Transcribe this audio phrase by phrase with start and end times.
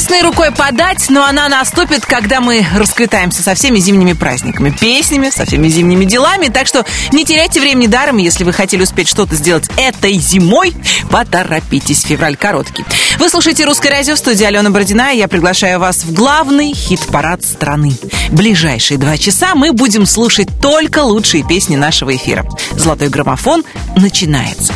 [0.00, 5.44] Весны рукой подать, но она наступит, когда мы расквитаемся со всеми зимними праздниками, песнями, со
[5.44, 6.46] всеми зимними делами.
[6.48, 10.74] Так что не теряйте времени даром, если вы хотели успеть что-то сделать этой зимой,
[11.10, 12.82] поторопитесь, февраль короткий.
[13.18, 17.44] Вы слушаете «Русское радио» в студии Алена Бородина, и я приглашаю вас в главный хит-парад
[17.44, 17.92] страны.
[18.30, 22.46] Ближайшие два часа мы будем слушать только лучшие песни нашего эфира.
[22.72, 23.64] «Золотой граммофон»
[23.96, 24.72] начинается.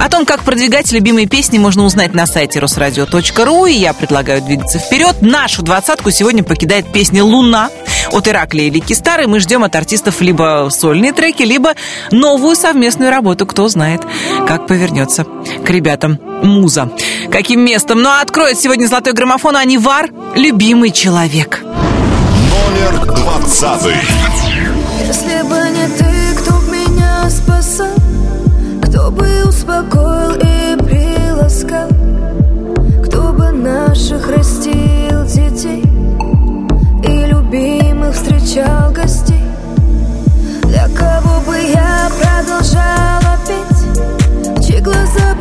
[0.00, 4.63] О том, как продвигать любимые песни, можно узнать на сайте росрадио.ру, и я предлагаю двигаться
[4.72, 5.16] вперед.
[5.20, 7.70] Нашу двадцатку сегодня покидает песня «Луна»
[8.10, 9.26] от Ираклия или Кистары.
[9.26, 11.74] Мы ждем от артистов либо сольные треки, либо
[12.10, 13.46] новую совместную работу.
[13.46, 14.02] Кто знает,
[14.46, 16.90] как повернется к ребятам муза.
[17.30, 18.02] Каким местом?
[18.02, 21.62] Ну а откроет сегодня золотой граммофон Анивар «Любимый человек».
[21.62, 23.96] Номер двадцатый.
[25.06, 27.88] Если бы не ты, кто б меня спасал
[28.82, 31.93] Кто бы успокоил и приласкал
[33.94, 35.84] наших растил детей
[37.04, 39.44] И любимых встречал гостей.
[40.64, 45.33] Для кого бы я продолжала петь чьи глаза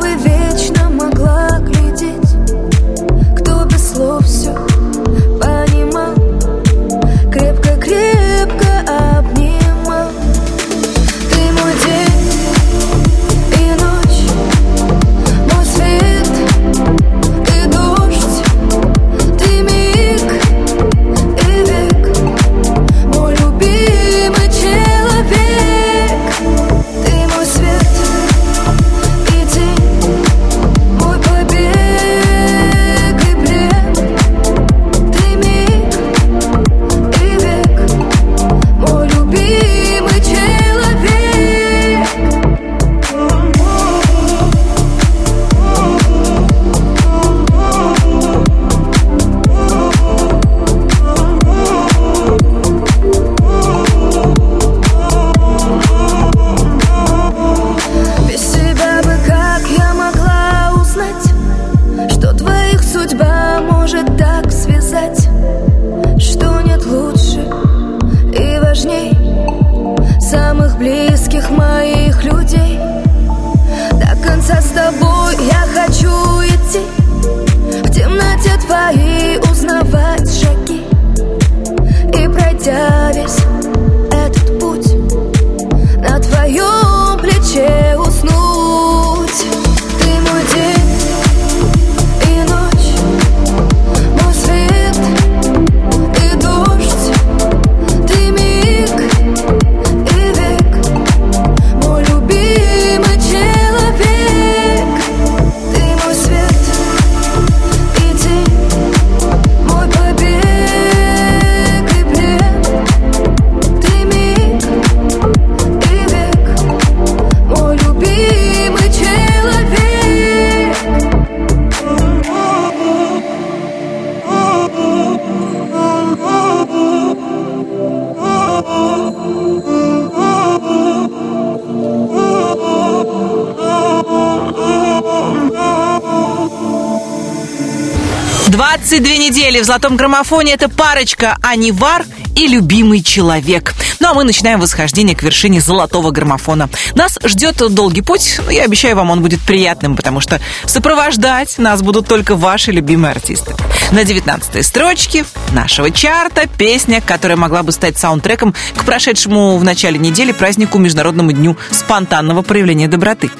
[138.93, 142.05] 22 недели в золотом граммофоне это парочка Анивар
[142.35, 143.73] и любимый человек.
[143.99, 146.69] Ну а мы начинаем восхождение к вершине золотого граммофона.
[146.93, 151.81] Нас ждет долгий путь, но я обещаю вам, он будет приятным, потому что сопровождать нас
[151.81, 153.55] будут только ваши любимые артисты.
[153.89, 159.97] На 19 строчке нашего чарта песня, которая могла бы стать саундтреком к прошедшему в начале
[159.97, 163.31] недели празднику Международному дню спонтанного проявления доброты.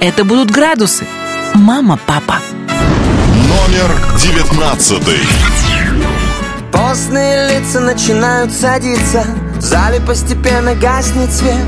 [0.00, 1.06] Это будут градусы.
[1.54, 2.42] Мама, папа.
[3.68, 5.18] Номер девятнадцатый.
[6.72, 9.26] Постные лица начинают садиться.
[9.56, 11.66] В зале постепенно гаснет свет.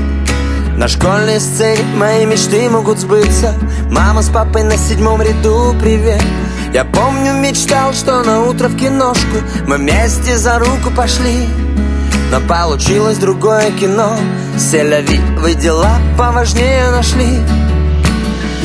[0.77, 3.53] На школьной сцене мои мечты могут сбыться.
[3.91, 6.23] Мама с папой на седьмом ряду, привет.
[6.73, 9.37] Я помню, мечтал, что на утро в киношку
[9.67, 11.47] Мы вместе за руку пошли.
[12.31, 14.17] Но получилось другое кино.
[14.57, 17.41] Селяви, вы дела поважнее нашли.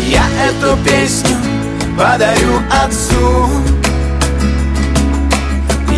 [0.08, 1.36] Я эту песню
[1.96, 3.50] подарю отцу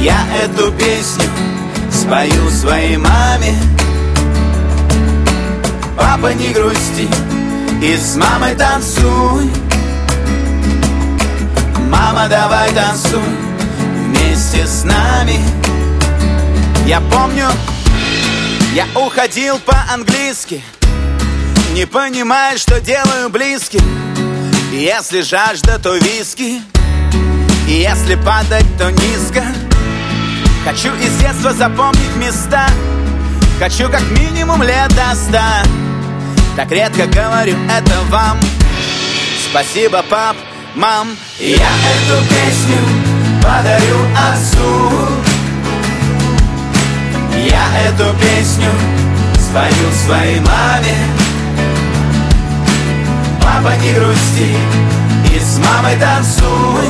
[0.01, 1.25] я эту песню
[1.93, 3.55] спою своей маме.
[5.97, 7.09] Папа, не грусти
[7.83, 9.51] и с мамой танцуй.
[11.91, 13.21] Мама, давай танцуй
[14.07, 15.41] вместе с нами.
[16.87, 17.49] Я помню,
[18.73, 20.63] я уходил по-английски
[21.75, 24.08] Не понимая, что делаю близким
[24.73, 26.61] Если жажда, то виски.
[27.67, 29.43] Если падать, то низко.
[30.65, 32.69] Хочу из детства запомнить места.
[33.59, 35.63] Хочу как минимум лет до ста.
[36.55, 38.39] Так редко говорю это вам.
[39.51, 40.37] Спасибо, пап,
[40.75, 41.17] мам.
[41.39, 42.77] Я эту песню
[43.43, 43.99] подарю
[44.31, 44.91] отцу.
[47.51, 48.71] Я эту песню
[49.35, 51.18] спою своей маме
[53.49, 54.55] Папа, не грусти
[55.35, 56.87] и с мамой танцуй.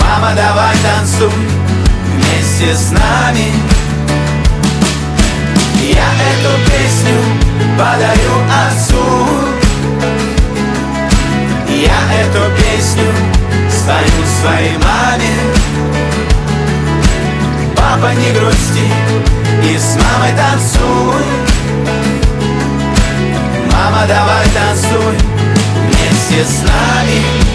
[0.00, 1.32] Мама, давай танцуй
[2.14, 3.52] вместе с нами.
[5.82, 7.18] Я эту песню
[7.76, 8.34] подарю
[8.66, 9.04] отцу.
[11.68, 13.10] Я эту песню
[13.68, 15.34] спою своей маме.
[17.76, 18.86] Папа, не грусти
[19.64, 21.63] и с мамой танцуй
[23.84, 25.14] Мама, давай танцуй
[25.76, 27.53] вместе с нами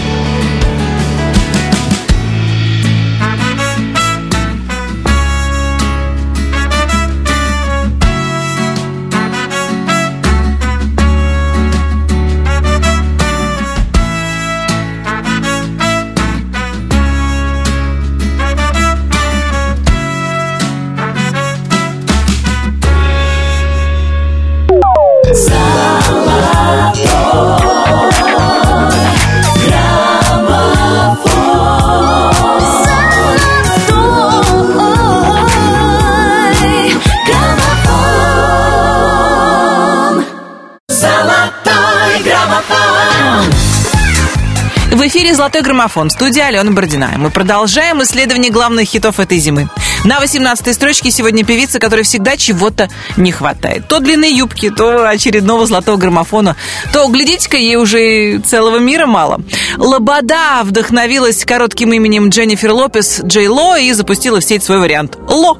[45.10, 47.10] эфире «Золотой граммофон» в студии Алена Бородина.
[47.16, 49.68] Мы продолжаем исследование главных хитов этой зимы.
[50.04, 53.88] На 18-й строчке сегодня певица, которой всегда чего-то не хватает.
[53.88, 56.54] То длины юбки, то очередного золотого граммофона,
[56.92, 59.40] то, глядите-ка, ей уже целого мира мало.
[59.78, 65.58] Лобода вдохновилась коротким именем Дженнифер Лопес Джей Ло и запустила в сеть свой вариант «Ло».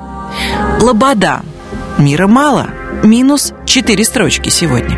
[0.81, 1.41] Лобода.
[1.99, 2.69] Мира мало.
[3.03, 4.97] Минус 4 строчки сегодня.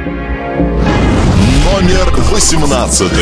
[1.65, 3.13] Номер 18.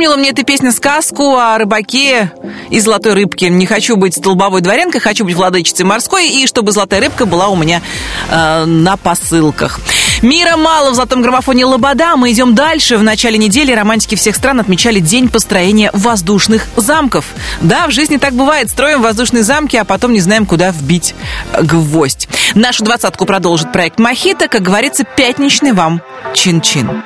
[0.00, 2.32] Напомнила мне эта песня сказку о рыбаке
[2.70, 3.50] и золотой рыбке.
[3.50, 7.56] Не хочу быть столбовой дворянкой, хочу быть владычицей морской, и чтобы золотая рыбка была у
[7.56, 7.82] меня
[8.30, 9.78] э, на посылках.
[10.22, 12.16] Мира мало в золотом граммофоне Лобода.
[12.16, 12.96] Мы идем дальше.
[12.96, 17.26] В начале недели романтики всех стран отмечали день построения воздушных замков.
[17.60, 18.70] Да, в жизни так бывает.
[18.70, 21.14] Строим воздушные замки, а потом не знаем, куда вбить
[21.60, 22.26] гвоздь.
[22.54, 24.48] Нашу двадцатку продолжит проект Мохито.
[24.48, 26.00] Как говорится, пятничный вам
[26.32, 27.02] чин-чин.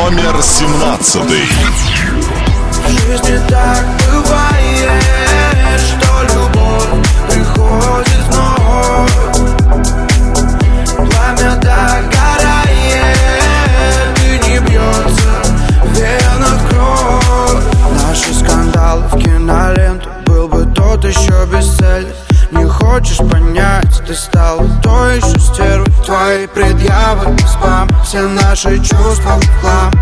[0.00, 1.44] Номер семнадцатый.
[2.72, 9.18] В жизни так бывает, что любовь приходит вновь.
[10.96, 13.18] Пламя догорает,
[14.24, 15.32] и не бьется
[15.84, 17.64] в венах кровь.
[18.02, 22.06] Наши скандалы в киноленту был бы тот еще бестселлер.
[22.06, 22.19] не
[22.90, 29.92] хочешь понять, ты стал той еще стервой Твои предъявы, спам, все наши чувства в хлам.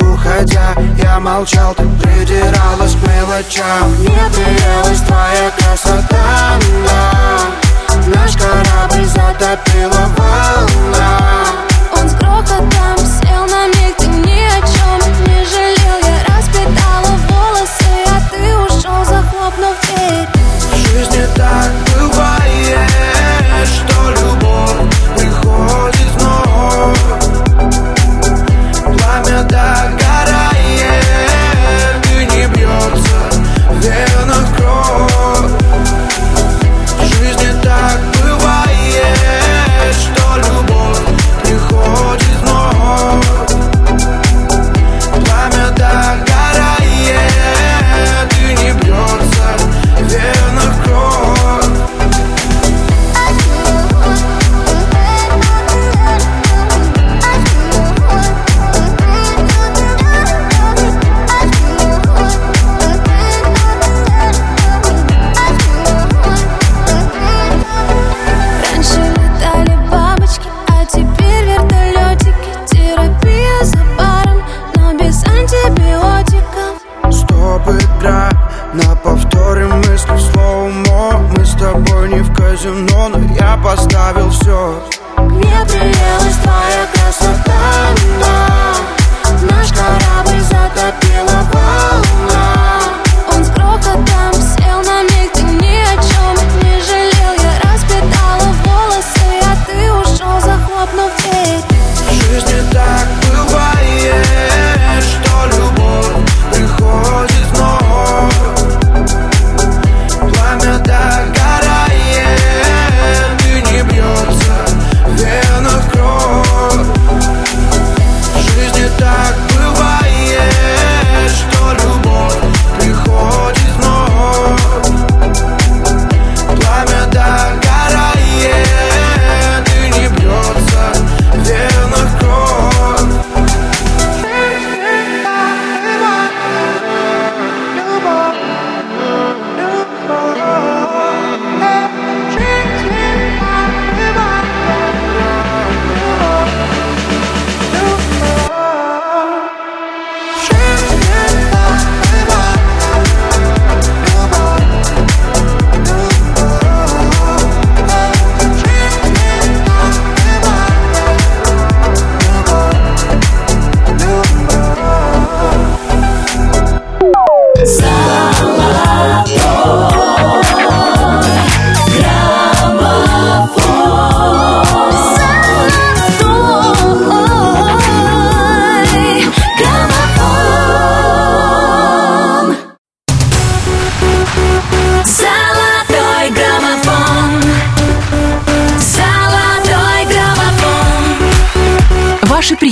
[0.00, 3.90] Уходя, я молчал, ты придиралась к мелочам.
[3.98, 11.18] Мне приелась твоя красота, но Наш корабль затопила волна.
[11.98, 13.75] Он с грохотом сел на миг,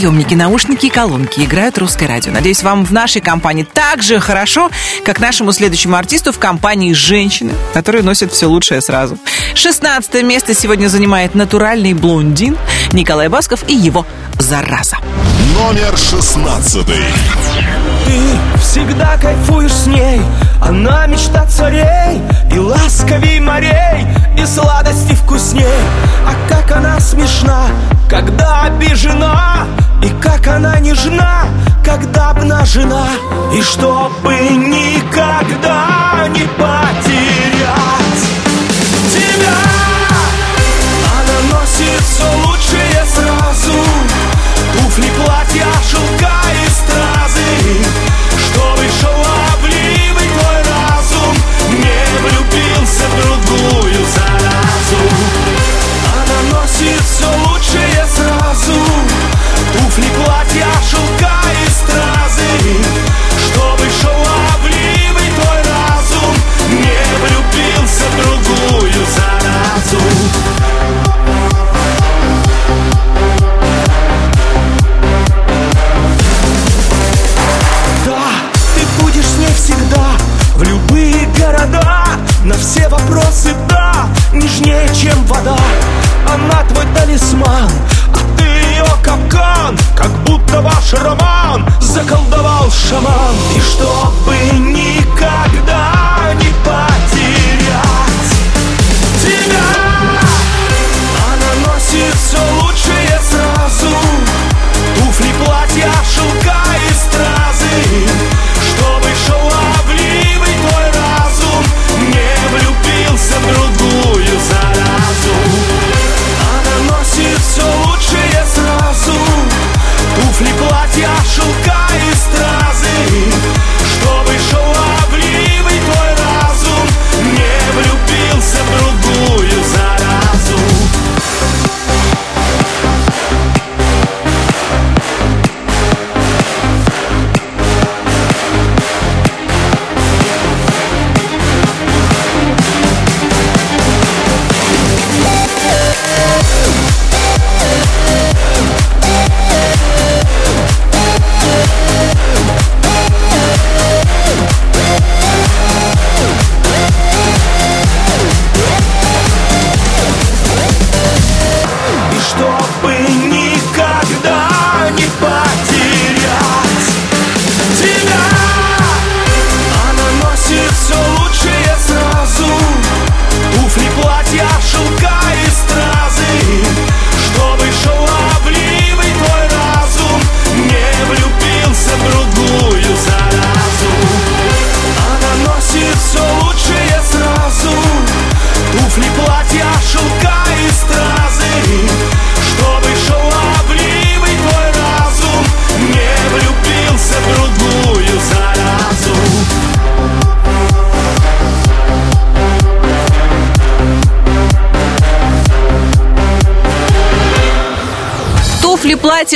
[0.05, 2.31] приемники, наушники и колонки играют русское радио.
[2.31, 4.71] Надеюсь, вам в нашей компании так же хорошо,
[5.03, 9.17] как нашему следующему артисту в компании женщины, которые носят все лучшее сразу.
[9.55, 12.59] 16 место сегодня занимает натуральный блондин
[12.93, 14.07] Николай Басков и его
[14.39, 14.99] «Зараза».
[15.55, 17.03] Номер шестнадцатый.
[18.05, 20.21] Ты всегда кайфуешь с ней.
[20.61, 24.07] Она мечта царей И ласковей морей
[24.37, 25.67] И сладости вкусней.
[26.27, 27.67] А как она смешна
[28.09, 29.67] Когда обижена
[30.03, 31.45] И как она нежна
[31.85, 33.09] Когда обнажена.
[33.53, 37.14] И чтобы никогда не потерять
[87.15, 87.71] талисман
[88.13, 93.35] А ты ее капкан Как будто ваш роман Заколдовал шаман.
[93.57, 95.94] И чтобы никогда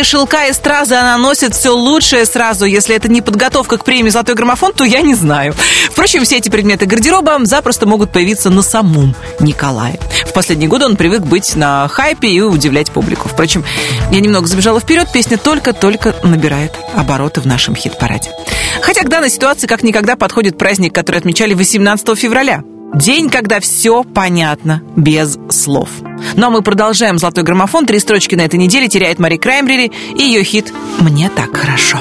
[0.09, 2.65] шелка и стразы она носит все лучшее сразу.
[2.65, 5.55] Если это не подготовка к премии «Золотой граммофон», то я не знаю.
[5.91, 10.01] Впрочем, все эти предметы гардероба запросто могут появиться на самом Николае.
[10.27, 13.29] В последние годы он привык быть на хайпе и удивлять публику.
[13.29, 13.65] Впрочем,
[14.11, 18.31] я немного забежала вперед, песня только-только набирает обороты в нашем хит-параде.
[18.81, 22.63] Хотя к данной ситуации как никогда подходит праздник, который отмечали 18 февраля.
[22.95, 25.91] День, когда все понятно без слов.
[26.35, 27.87] Но мы продолжаем «Золотой граммофон».
[27.87, 31.99] Три строчки на этой неделе теряет Мари Краймбрери и ее хит «Мне так хорошо».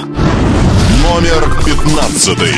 [1.03, 2.53] Номер пятнадцатый.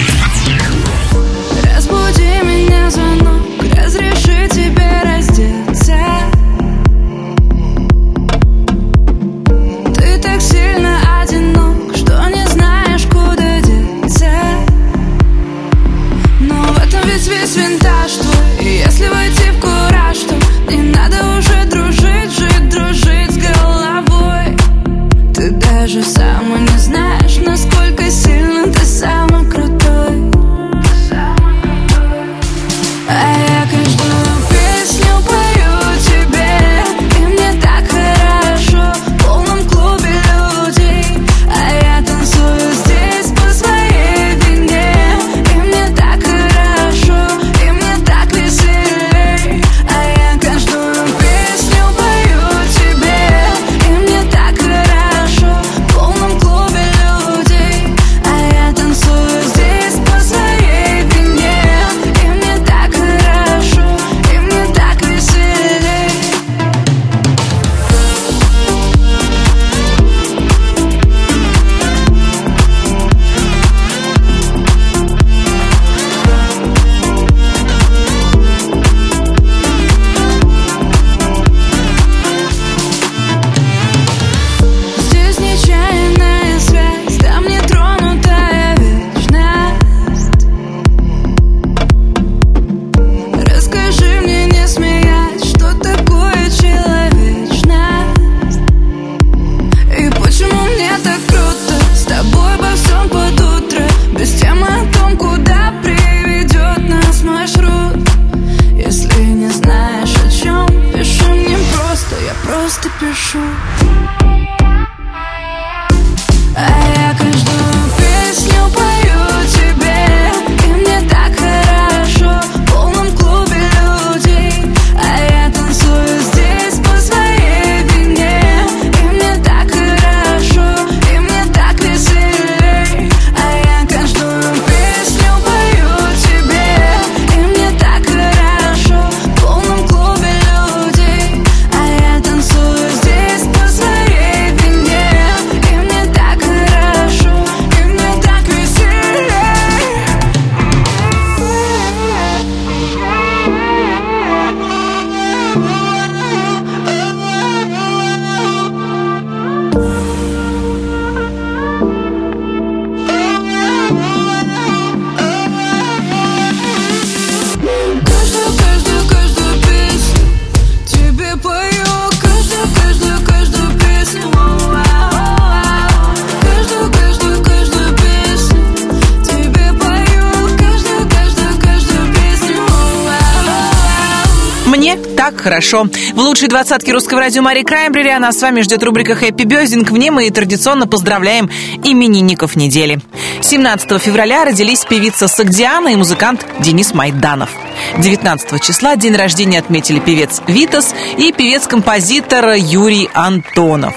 [185.59, 185.87] Хорошо.
[186.13, 189.91] В лучшей двадцатке русского радио Мари Краймбрери, а нас с вами ждет рубрика «Хэппи Бездинг».
[189.91, 191.49] В ней мы традиционно поздравляем
[191.83, 193.01] именинников недели.
[193.41, 197.49] 17 февраля родились певица Сагдиана и музыкант Денис Майданов.
[197.97, 203.93] 19 числа день рождения отметили певец Витас и певец-композитор Юрий Антонов.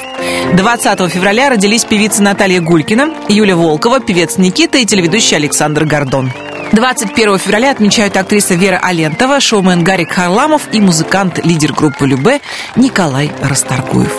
[0.54, 6.32] 20 февраля родились певица Наталья Гулькина, Юля Волкова, певец Никита и телеведущий Александр Гордон.
[6.72, 12.40] 21 февраля отмечают актриса Вера Алентова, шоумен Гарик Харламов и музыкант, лидер группы Любе
[12.76, 14.10] Николай Расторгуев.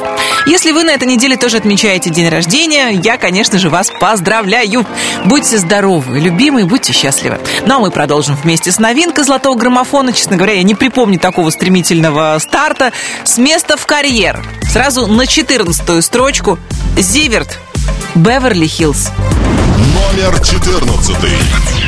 [0.45, 4.85] Если вы на этой неделе тоже отмечаете день рождения, я, конечно же, вас поздравляю.
[5.25, 7.39] Будьте здоровы, любимые, будьте счастливы.
[7.65, 10.13] Ну а мы продолжим вместе с новинкой золотого граммофона.
[10.13, 12.91] Честно говоря, я не припомню такого стремительного старта.
[13.23, 14.45] С места в карьер.
[14.69, 16.59] Сразу на 14 строчку.
[16.97, 17.59] Зиверт.
[18.13, 19.09] Беверли-Хиллз.
[19.95, 21.82] Номер 14.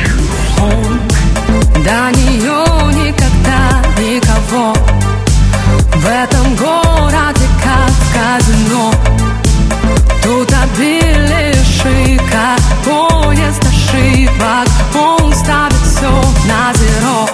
[1.84, 2.64] До нее
[3.04, 4.72] никогда никого.
[5.94, 8.92] В этом городе как в казино
[10.22, 16.10] Тут обилие шика Поезд ошибок Он ставит все
[16.46, 17.28] на зеро.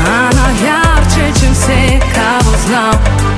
[0.00, 3.33] Она ярче, чем все, кого знал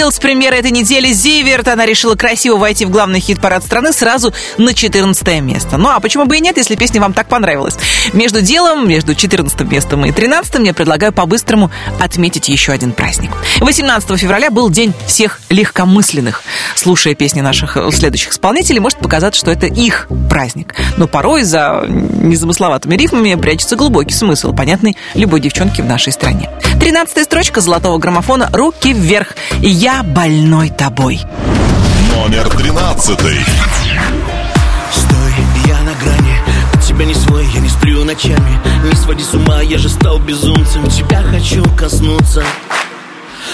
[0.00, 1.66] Беверли-Хиллз, премьера этой недели Зиверт.
[1.66, 5.76] Она решила красиво войти в главный хит-парад страны сразу на 14 место.
[5.76, 7.76] Ну а почему бы и нет, если песня вам так понравилась?
[8.12, 13.32] Между делом, между 14 местом и 13 я предлагаю по-быстрому отметить еще один праздник.
[13.58, 16.44] 18 февраля был день всех легкомысленных.
[16.76, 20.76] Слушая песни наших э, следующих исполнителей, может показаться, что это их праздник.
[20.96, 26.48] Но порой за незамысловатыми рифмами прячется глубокий смысл, понятный любой девчонке в нашей стране.
[26.78, 29.34] 13 строчка золотого граммофона «Руки вверх».
[29.60, 31.18] «Я больной тобой.
[32.14, 33.40] Номер тринадцатый.
[34.92, 35.32] Стой,
[35.66, 36.36] я на грани,
[36.74, 38.60] от тебя не свой, я не сплю ночами.
[38.84, 42.44] Не своди с ума, я же стал безумцем, тебя хочу коснуться.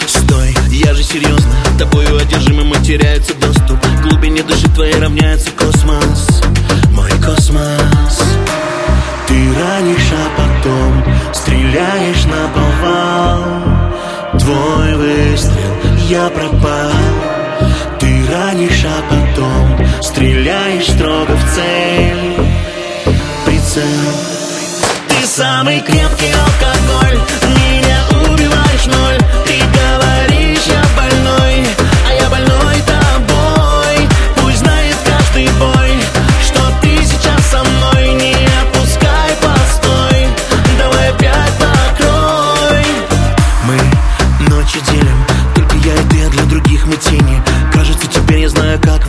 [0.08, 3.80] Стой, я же серьезно, тобою одержимым и теряется доступ.
[3.80, 6.42] К глубине души твоей равняется космос,
[6.90, 8.24] мой космос.
[9.28, 13.76] Ты ранишь, а потом стреляешь на повал.
[14.40, 15.65] Твой выстрел
[16.08, 16.92] я пропал.
[17.98, 22.36] Ты ранишь, а потом стреляешь строго в цель.
[23.44, 23.82] Прицел.
[25.08, 27.20] Ты самый крепкий алкоголь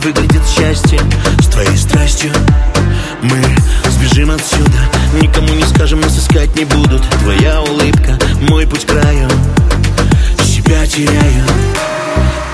[0.08, 1.00] выглядит счастье
[1.40, 2.30] С твоей страстью.
[3.22, 3.42] Мы
[3.90, 4.78] сбежим отсюда
[5.20, 7.02] Никому не скажем, нас искать не будут.
[7.22, 8.18] Твоя улыбка,
[8.48, 9.28] мой путь к краю.
[10.42, 11.44] Себя теряю.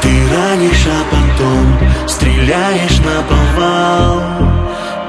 [0.02, 4.22] Ты ранишь, а потом Стреляешь на повал.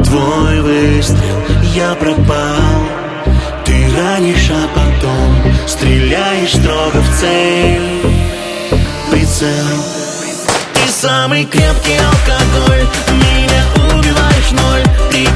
[0.04, 1.42] Твой выстрел,
[1.74, 2.84] я пропал.
[3.66, 8.02] Ты ранишь, а потом Стреляешь строго в цель.
[9.12, 10.05] Прицел
[10.90, 12.88] Самый крепкий алкоголь.
[13.12, 13.64] Меня
[13.98, 15.28] убиваешь ноль Ты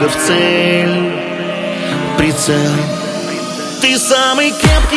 [0.00, 1.12] строго в цель.
[2.16, 2.72] Прицел.
[3.80, 4.89] Ты самый крепкий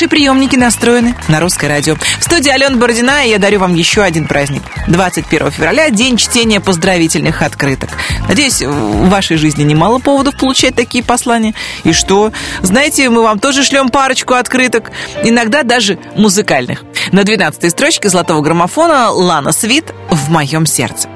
[0.00, 1.94] ваши приемники настроены на русское радио.
[1.94, 4.62] В студии Алена Бородина, и я дарю вам еще один праздник.
[4.88, 7.90] 21 февраля– День чтения поздравительных открыток.
[8.26, 11.52] Надеюсь, в вашей жизни немало поводов получать такие послания.
[11.84, 12.32] И что?
[12.62, 14.90] Знаете, мы вам тоже шлем парочку открыток,
[15.22, 16.84] иногда даже музыкальных.
[17.12, 21.10] На 12 строчке золотого граммофона Лана Свит «В моем сердце».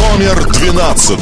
[0.00, 1.18] Номер 12.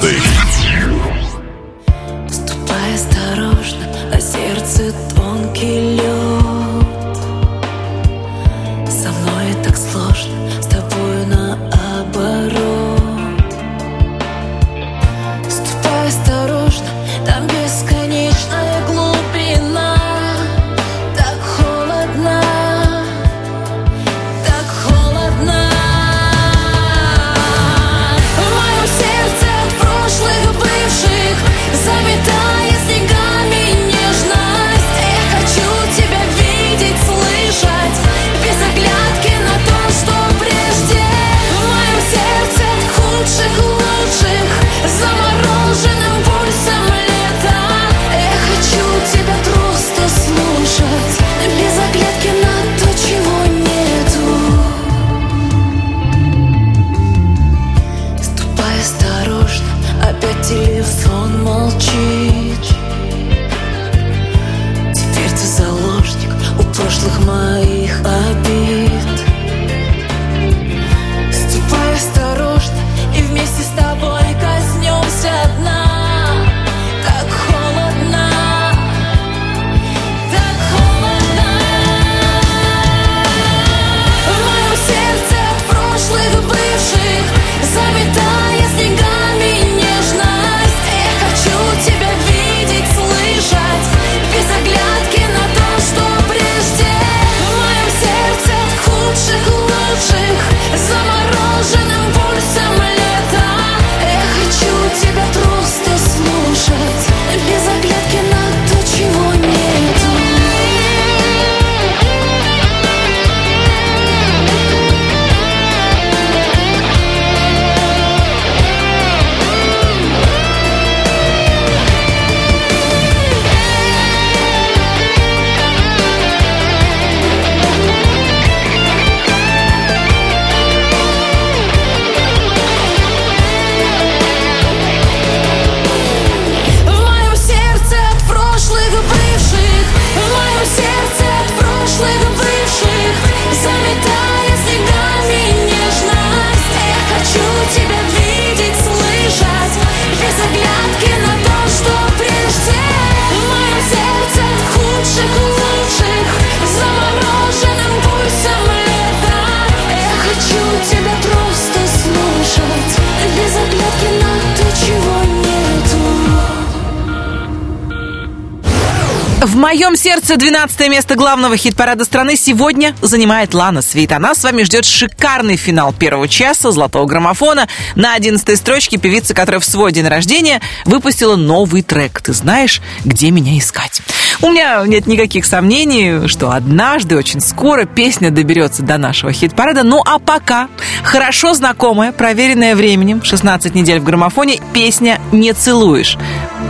[169.47, 174.11] В моем сердце 12 место главного хит-парада страны сегодня занимает Лана Свит.
[174.11, 177.69] Она с вами ждет шикарный финал первого часа золотого граммофона.
[177.95, 182.21] На 11 строчке певица, которая в свой день рождения выпустила новый трек.
[182.23, 184.03] Ты знаешь, где меня искать?
[184.43, 189.85] У меня нет никаких сомнений, что однажды, очень скоро, песня доберется до нашего хит-парада.
[189.85, 190.69] Ну а пока
[191.05, 196.19] хорошо знакомая, проверенная временем, 16 недель в граммофоне, песня «Не целуешь».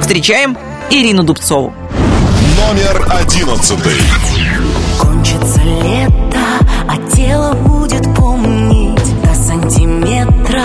[0.03, 0.59] Встречаем
[0.91, 1.73] Ирину Дубцову.
[2.57, 4.01] Номер одиннадцатый.
[4.99, 6.41] Кончится лето,
[6.89, 10.62] а тело будет помнить до сантиметра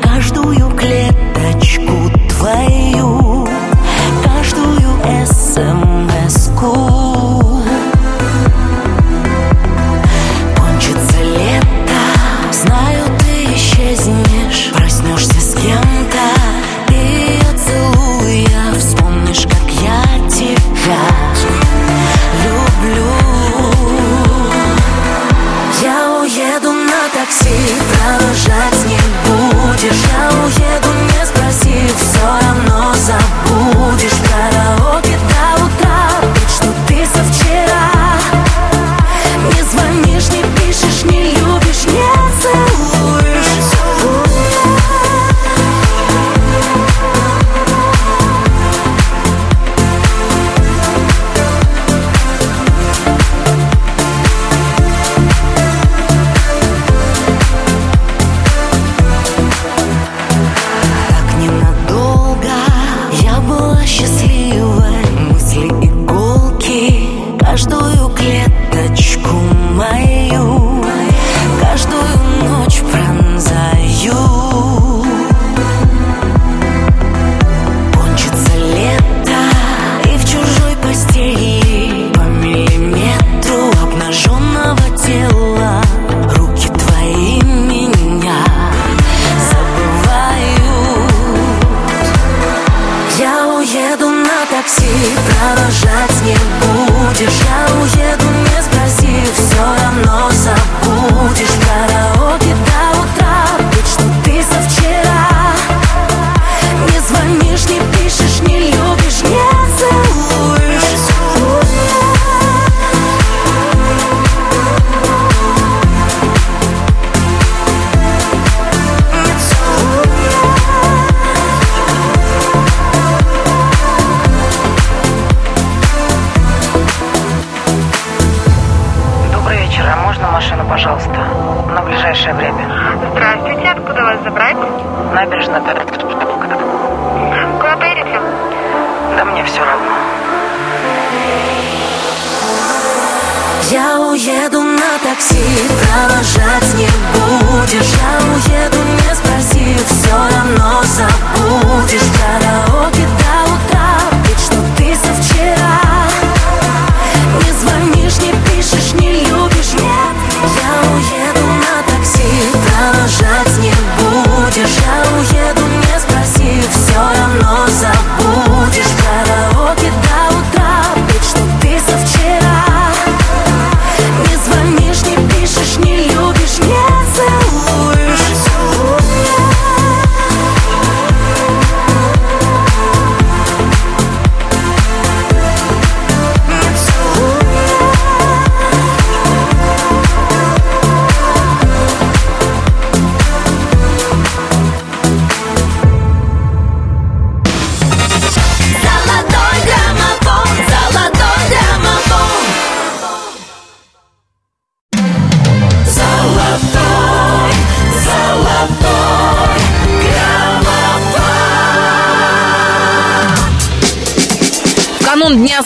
[0.00, 3.15] каждую клеточку твою,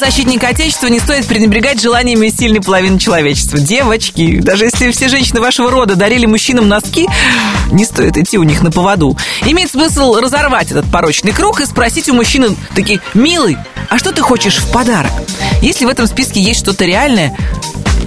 [0.00, 3.58] защитника Отечества не стоит пренебрегать желаниями сильной половины человечества.
[3.58, 7.06] Девочки, даже если все женщины вашего рода дарили мужчинам носки,
[7.70, 9.16] не стоит идти у них на поводу.
[9.44, 13.58] Имеет смысл разорвать этот порочный круг и спросить у мужчины такие, милый,
[13.90, 15.12] а что ты хочешь в подарок?
[15.60, 17.36] Если в этом списке есть что-то реальное,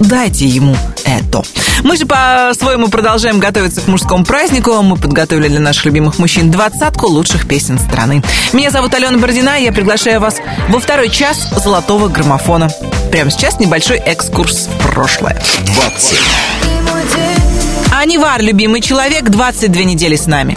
[0.00, 1.42] дайте ему это.
[1.82, 4.82] Мы же по-своему продолжаем готовиться к мужскому празднику.
[4.82, 8.22] Мы подготовили для наших любимых мужчин двадцатку лучших песен страны.
[8.52, 10.36] Меня зовут Алена Бородина, и я приглашаю вас
[10.68, 12.70] во второй час золотого граммофона.
[13.10, 15.42] Прямо сейчас небольшой экскурс в прошлое.
[15.66, 16.18] 20,
[17.92, 20.56] Анивар, любимый человек, 22 недели с нами.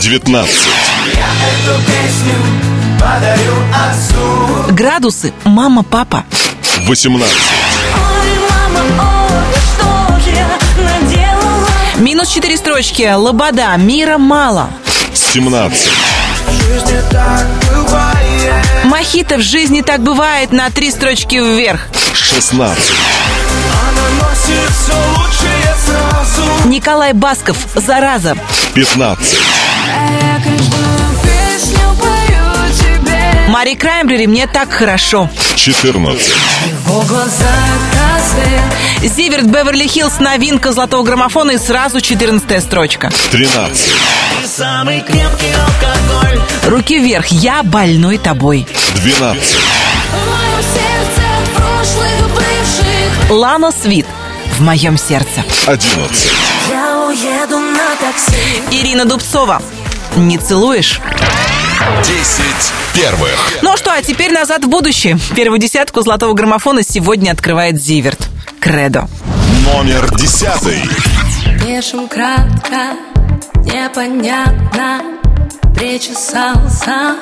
[0.00, 0.50] 19,
[4.70, 6.24] Градусы, мама, папа.
[6.86, 7.36] 18.
[11.98, 13.10] Минус 4 строчки.
[13.14, 13.74] Лобода.
[13.76, 14.70] Мира мало.
[15.14, 15.88] 17.
[18.84, 21.88] Мохито в жизни так бывает на три строчки вверх.
[22.14, 22.84] 16.
[26.66, 27.56] Николай Басков.
[27.74, 28.36] Зараза.
[28.74, 29.38] 15.
[33.48, 34.26] Мари Краймбрери.
[34.26, 35.30] Мне так хорошо.
[35.56, 36.34] 14.
[39.02, 40.18] Зиверт Беверли Хиллз.
[40.18, 43.10] Новинка золотого граммофона и сразу 14 строчка.
[43.30, 43.92] 13.
[44.56, 47.26] Самый крепкий алкоголь Руки вверх.
[47.28, 48.66] Я больной тобой.
[48.96, 49.56] 12.
[53.30, 54.06] Лана Свит.
[54.58, 55.44] В моем сердце.
[55.66, 56.32] 11.
[56.70, 59.62] Я уеду на такси Ирина Дубцова.
[60.16, 61.00] Не целуешь?
[62.04, 62.44] 10
[62.94, 63.58] первых.
[63.62, 65.18] Ну что, а теперь назад в будущее.
[65.34, 68.28] Первую десятку золотого граммофона сегодня открывает Зиверт.
[68.60, 69.08] Кредо.
[69.64, 70.48] Номер 10.
[71.64, 72.96] Пишем кратко,
[73.64, 75.02] непонятно
[75.74, 77.16] Причесал сам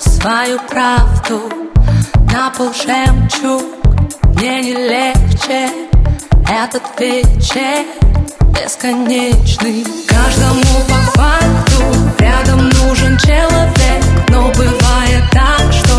[0.00, 1.42] свою правду
[2.32, 3.62] На пол жемчуг
[4.34, 5.68] Мне не легче
[6.48, 7.84] Этот вечер
[8.52, 15.98] бесконечный Каждому по факту Рядом нужен человек Но бывает так, что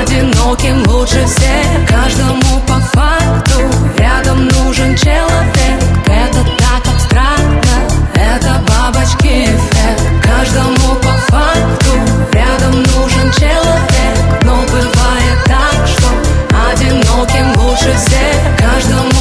[0.00, 1.88] Одиноким лучше всех.
[1.88, 3.60] Каждому по факту
[3.98, 5.80] Рядом нужен человек.
[6.06, 7.76] Это так абстрактно
[8.14, 10.02] Это бабочки эффект.
[10.22, 11.92] Каждому по факту
[12.32, 16.08] Рядом нужен человек Но бывает так, что
[16.70, 18.36] Одиноким лучше всех.
[18.58, 19.13] Каждому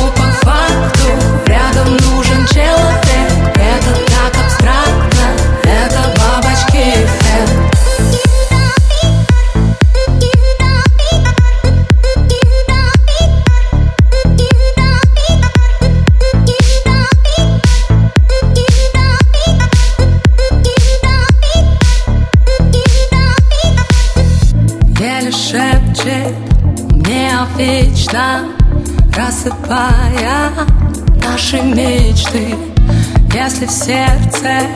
[34.43, 34.67] сердце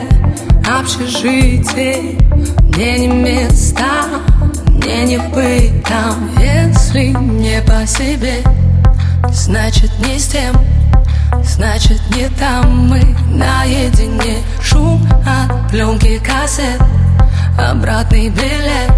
[0.66, 2.18] общежитие,
[2.74, 4.04] мне не места,
[4.68, 6.30] мне не быть там.
[6.38, 8.42] Если не по себе,
[9.30, 10.54] значит не с тем,
[11.42, 13.00] значит не там мы
[13.30, 14.38] наедине.
[14.62, 16.80] Шум от пленки кассет,
[17.58, 18.92] обратный билет.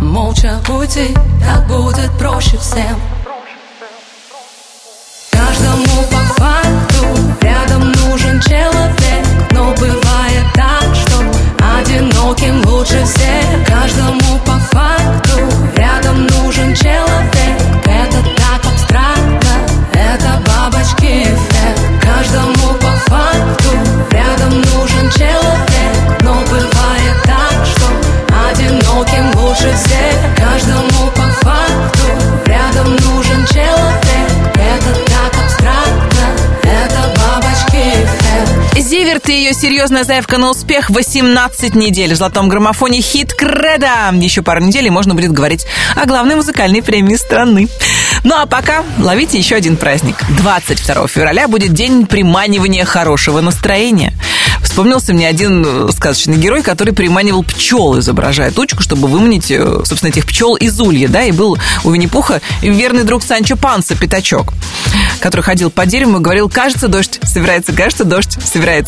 [0.00, 3.00] Молча уйти, так будет проще всем
[5.30, 7.06] Каждому по факту
[7.40, 9.05] рядом нужен человек
[9.66, 11.18] Но бывает так, что
[11.80, 13.66] одиноким лучше всех.
[13.66, 15.40] Каждому по факту
[15.76, 17.58] рядом нужен человек.
[17.84, 19.54] Это так абстрактно,
[19.92, 21.80] это бабочки эффект.
[22.00, 23.70] Каждому по факту
[24.12, 26.20] рядом нужен человек.
[26.20, 27.86] Но бывает так, что
[28.48, 30.15] одиноким лучше всех
[38.96, 44.10] Зиверт и ее серьезная заявка на успех 18 недель в золотом граммофоне хит Кредо.
[44.14, 47.68] Еще пару недель и можно будет говорить о главной музыкальной премии страны.
[48.24, 50.16] Ну а пока ловите еще один праздник.
[50.38, 54.14] 22 февраля будет день приманивания хорошего настроения.
[54.62, 60.10] Вспомнился мне один э, сказочный герой, который приманивал пчел, изображая тучку, чтобы выманить, э, собственно,
[60.10, 64.52] этих пчел из улья, да, и был у Винни-Пуха верный друг Санчо Панса, Пятачок,
[65.20, 68.85] который ходил по дереву и говорил, кажется, дождь собирается, кажется, дождь собирается.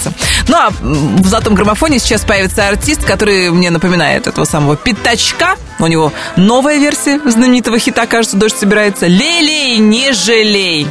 [0.49, 5.57] Ну, а в золотом граммофоне сейчас появится артист, который мне напоминает этого самого Пятачка.
[5.79, 9.07] У него новая версия знаменитого хита «Кажется, дождь собирается».
[9.07, 10.87] Лелей, не жалей.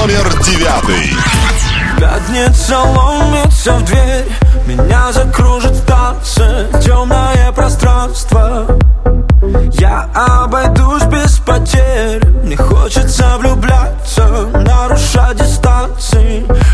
[0.00, 1.40] Номер 9.
[1.98, 4.24] Пятница ломится в дверь
[4.66, 8.66] Меня закружит в танце Темное пространство
[9.72, 13.49] Я обойдусь без потерь Мне хочется влюбляться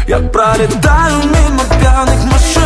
[0.07, 2.66] Я пролетаю мимо пьяных машин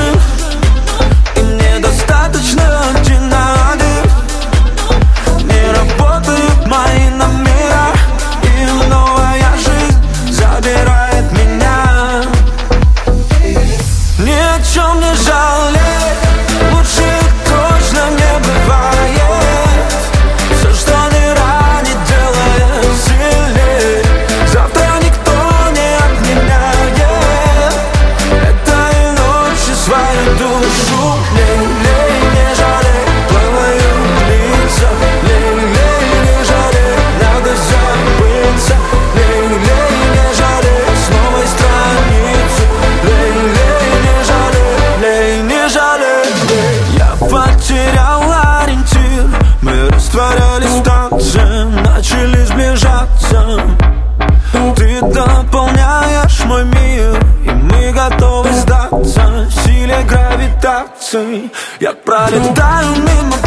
[61.15, 61.51] эмоций.
[61.81, 63.40] Я пролетаю мимо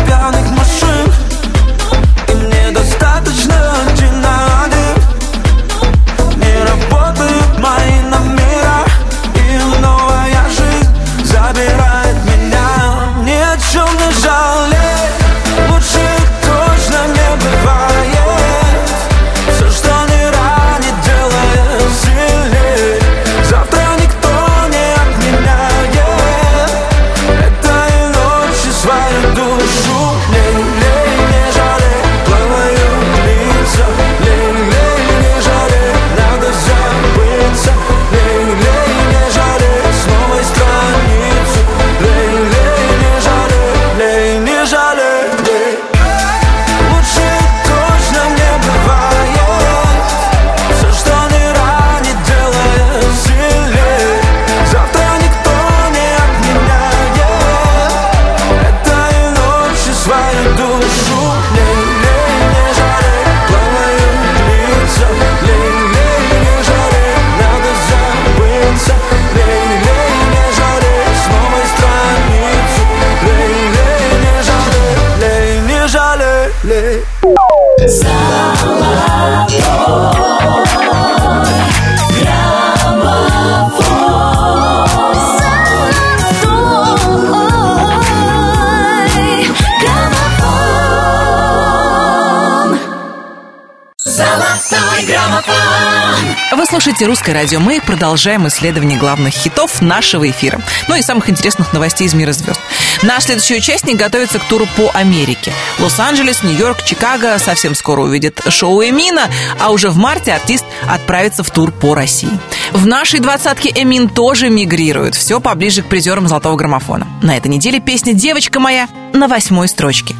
[96.94, 97.60] слушаете «Русское радио».
[97.60, 100.62] Мы продолжаем исследование главных хитов нашего эфира.
[100.88, 102.60] Ну и самых интересных новостей из мира звезд.
[103.02, 105.52] Наш следующий участник готовится к туру по Америке.
[105.80, 109.28] Лос-Анджелес, Нью-Йорк, Чикаго совсем скоро увидит шоу Эмина,
[109.60, 112.30] а уже в марте артист отправится в тур по России.
[112.74, 115.16] В нашей двадцатке Эмин тоже мигрирует.
[115.16, 117.08] Все поближе к призерам золотого граммофона.
[117.24, 120.16] На этой неделе песня «Девочка моя» на восьмой строчке.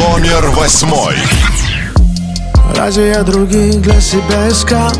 [0.00, 1.16] Номер восьмой.
[2.74, 4.92] Разве я других для себя искал?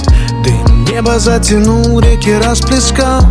[0.47, 3.23] Дым небо затянул, реки расплескал.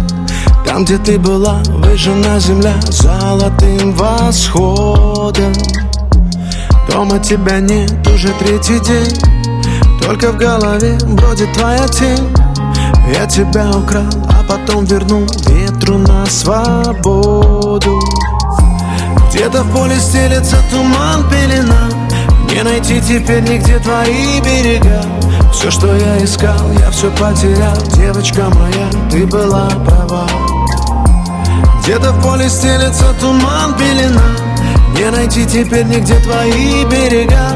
[0.65, 5.53] Там, где ты была, выжжена земля Золотым восходом.
[6.89, 9.17] Дома тебя нет уже третий день.
[10.01, 12.33] Только в голове бродит твоя тень.
[13.13, 18.01] Я тебя украл, а потом вернул Ветру на свободу.
[19.29, 21.89] Где-то в поле стелется туман, пелена.
[22.53, 25.01] Не найти теперь нигде твои берега
[25.55, 27.77] Все, что я искал, я все потерял.
[27.95, 30.27] Девочка моя, ты была права.
[31.81, 34.35] Где-то в поле стелется туман, пелена.
[34.97, 37.53] Не найти теперь нигде твои берега.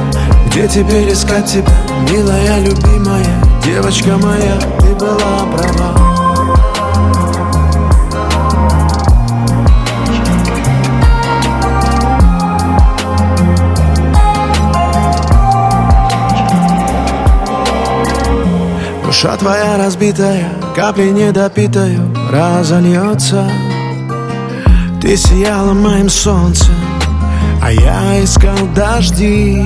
[0.48, 1.74] Где теперь искать тебя,
[2.10, 3.44] милая, любимая?
[3.66, 6.09] Девочка моя, ты была права
[19.10, 23.44] Душа твоя разбитая, капли недопитаю разольется.
[25.02, 26.76] Ты сияла моим солнцем,
[27.60, 29.66] а я искал дожди.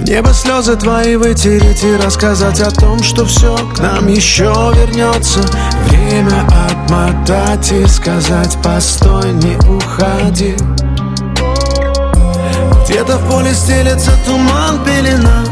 [0.00, 5.40] Мне бы слезы твои вытереть и рассказать о том, что все к нам еще вернется
[5.88, 10.56] Время отмотать и сказать, постой, не уходи
[12.84, 15.44] Где-то в поле стелется туман, пелена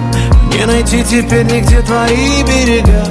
[0.54, 3.04] Не найти теперь нигде твои берега.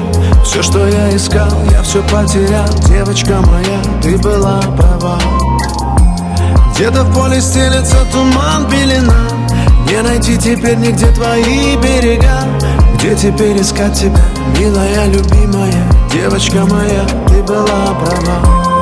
[0.46, 2.68] Все, что я искал, я все потерял.
[2.88, 5.20] Девочка моя, ты была права.
[6.74, 9.28] Где-то в поле стелется туман, пелена.
[9.90, 12.44] Не найти теперь нигде твои берега.
[12.96, 14.24] Где теперь искать тебя,
[14.58, 15.92] милая, любимая?
[16.14, 18.73] Девочка моя, ты была права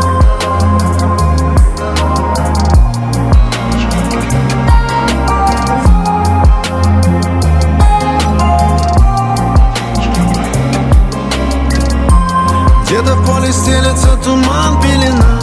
[13.01, 15.39] Где-то в поле стелется туман, пелена.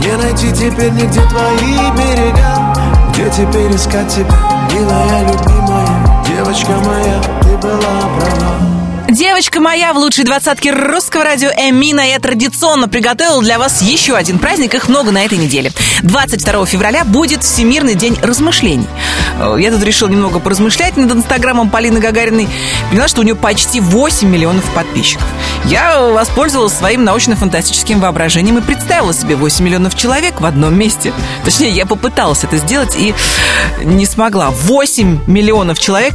[0.00, 2.72] Не найти теперь нигде твои берега.
[3.12, 4.34] Где теперь искать тебя,
[4.72, 6.24] милая, любимая?
[6.26, 7.78] Девочка моя, ты была
[8.16, 8.83] права
[9.14, 14.40] Девочка моя в лучшей двадцатке русского радио Эмина я традиционно приготовила для вас еще один
[14.40, 15.70] праздник, их много на этой неделе.
[16.02, 18.88] 22 февраля будет Всемирный день размышлений.
[19.38, 22.48] Э, Я тут решил немного поразмышлять над инстаграмом Полины Гагариной.
[22.90, 25.24] Поняла, что у нее почти 8 миллионов подписчиков.
[25.66, 31.12] Я воспользовалась своим научно-фантастическим воображением и представила себе 8 миллионов человек в одном месте.
[31.44, 33.14] Точнее, я попыталась это сделать и
[33.84, 34.50] не смогла.
[34.50, 36.14] 8 миллионов человек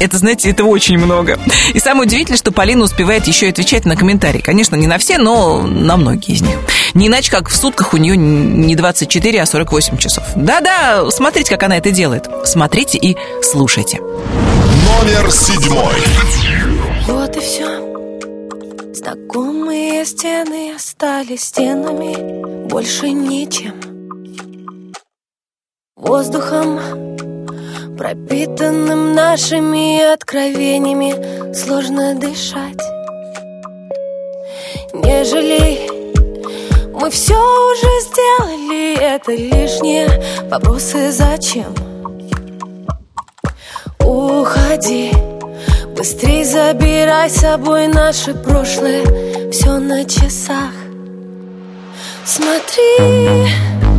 [0.00, 1.38] Это, знаете, это очень много.
[1.74, 4.40] И самое удивительное, что Полина успевает еще и отвечать на комментарии.
[4.40, 6.56] Конечно, не на все, но на многие из них.
[6.94, 10.24] Не иначе, как в сутках у нее не 24, а 48 часов.
[10.34, 12.28] Да-да, смотрите, как она это делает.
[12.44, 14.00] Смотрите и слушайте.
[14.00, 15.94] Номер седьмой.
[17.06, 17.90] Вот и все.
[18.94, 23.74] Знакомые стены остались стенами, больше ничем.
[25.96, 27.09] Воздухом,
[28.00, 32.80] пропитанным нашими откровениями, сложно дышать.
[34.94, 35.86] Не жалей,
[36.94, 40.08] мы все уже сделали, это лишние
[40.50, 41.74] вопросы зачем?
[43.98, 45.12] Уходи,
[45.94, 50.72] быстрей забирай с собой наше прошлое, все на часах.
[52.24, 53.89] Смотри,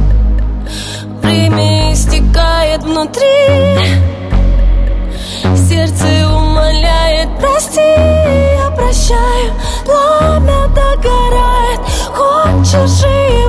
[1.22, 3.78] время истекает внутри,
[5.56, 9.54] сердце умоляет, прости, я прощаю,
[9.86, 11.80] пламя догорает,
[12.14, 13.41] хочешь же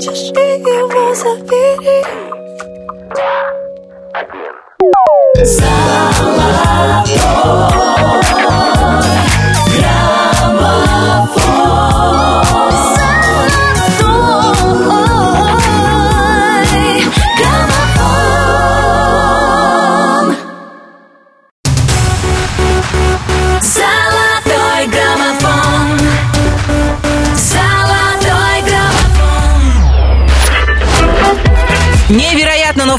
[0.00, 2.04] хочешь и его забери
[5.44, 5.79] Золотой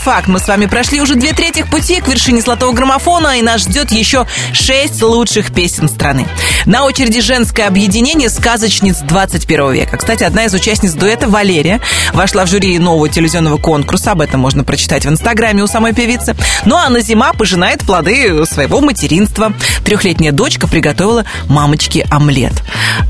[0.02, 0.28] факт.
[0.28, 3.92] Мы с вами прошли уже две трети пути к вершине золотого граммофона, и нас ждет
[3.92, 6.28] еще шесть лучших песен страны.
[6.66, 9.98] На очереди женское объединение сказочниц 21 века.
[9.98, 11.82] Кстати, одна из участниц дуэта, Валерия,
[12.14, 14.12] вошла в жюри нового телевизионного конкурса.
[14.12, 16.36] Об этом можно прочитать в инстаграме у самой певицы.
[16.66, 19.54] Ну а Назима пожинает плоды своего материнства.
[19.86, 22.54] Трехлетняя дочка приготовила мамочке омлет.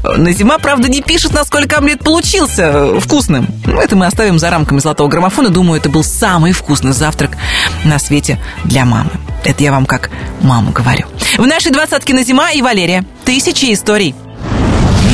[0.04, 3.48] Назима, правда, не пишет, насколько омлет получился вкусным.
[3.66, 5.50] Ну, это мы оставим за рамками золотого граммофона.
[5.50, 7.38] Думаю, это был самый вкусный завтрак
[7.84, 9.12] на свете для мамы.
[9.44, 10.10] Это я вам как
[10.42, 11.06] маму говорю.
[11.38, 13.06] В нашей двадцатке на зима и Валерия.
[13.26, 14.16] Тысячи историй.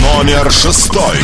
[0.01, 1.17] Номер шестой.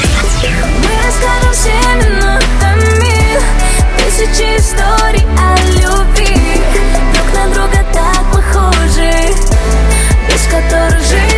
[3.97, 6.61] Тысячи историй о любви
[7.13, 9.11] Друг на друга так похожи
[10.29, 11.32] Без которых жить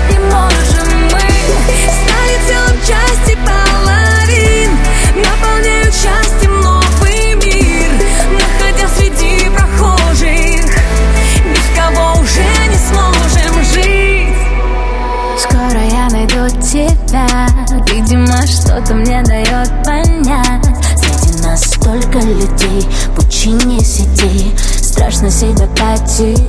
[18.06, 20.64] Видимо, что-то мне дает понять.
[20.96, 26.46] Среди нас столько людей Пучине сети Страшно себя потерять.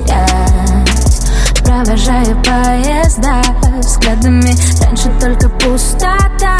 [1.63, 3.41] Провожаю поезда
[3.79, 6.59] Взглядами раньше только пустота.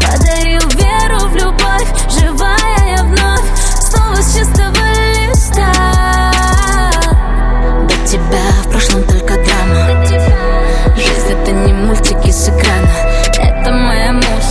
[0.00, 3.44] Подарил веру в любовь Живая я вновь.
[3.78, 4.86] Снова с чистого
[5.28, 6.32] листа.
[7.86, 10.06] До тебя в прошлом только драма.
[10.96, 12.89] Жизнь это не мультики с экрана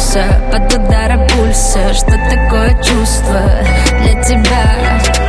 [0.09, 3.41] муса От удара пульса Что такое чувство
[4.01, 5.28] для тебя?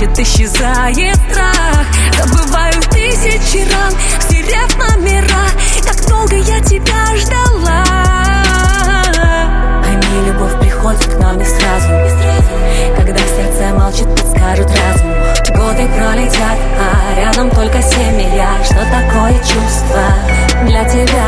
[0.00, 1.86] Лечит, исчезает страх.
[2.16, 5.48] Забываю тысячи ран Стерев номера.
[5.84, 7.84] Как долго я тебя ждала.
[9.82, 11.88] Пойми, любовь приходит к нам не сразу.
[12.96, 15.12] Когда сердце молчит, подскажет разум.
[15.56, 18.56] Годы пролетят, а рядом только семья.
[18.64, 20.04] Что такое чувство
[20.66, 21.26] для тебя?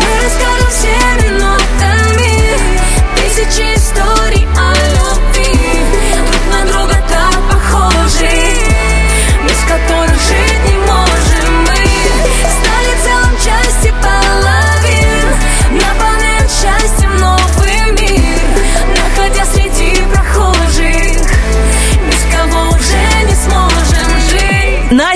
[0.00, 2.28] Мы расскажем все минутами
[3.16, 5.57] Тысячи историй о любви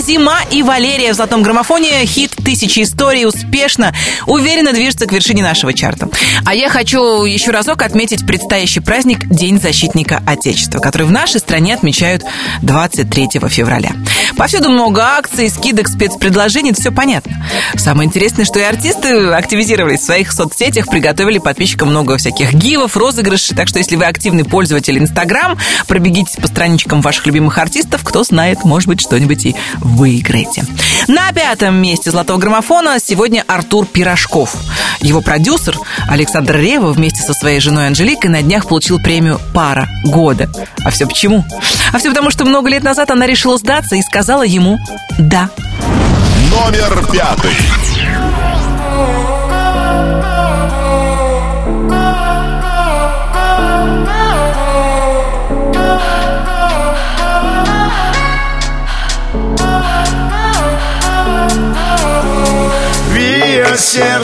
[0.03, 3.25] зима и Валерия в золотом граммофоне хит «Тысячи историй»
[3.63, 3.95] успешно,
[4.27, 6.09] уверенно движется к вершине нашего чарта.
[6.45, 11.75] А я хочу еще разок отметить предстоящий праздник День защитника Отечества, который в нашей стране
[11.75, 12.25] отмечают
[12.63, 13.91] 23 февраля.
[14.37, 17.47] Повсюду много акций, скидок, спецпредложений, все понятно.
[17.77, 23.57] Самое интересное, что и артисты активизировались в своих соцсетях, приготовили подписчикам много всяких гивов, розыгрышей,
[23.57, 25.57] так что если вы активный пользователь Инстаграм,
[25.87, 30.65] пробегитесь по страничкам ваших любимых артистов, кто знает, может быть, что-нибудь и выиграете.
[31.07, 34.55] На пятом месте золотого граммофона сегодня Артур Пирожков.
[35.01, 35.79] Его продюсер
[36.09, 40.51] Александр Рева вместе со своей женой Анжеликой на днях получил премию «Пара года».
[40.85, 41.45] А все почему?
[41.93, 44.79] А все потому, что много лет назад она решила сдаться и сказала ему
[45.19, 45.51] «да».
[46.51, 47.53] Номер пятый.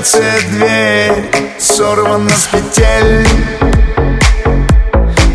[0.04, 3.26] Сердце дверь сорвана с петель.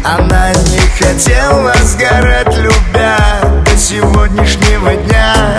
[0.03, 3.17] Она не хотела сгорать, любя
[3.65, 5.57] до сегодняшнего дня.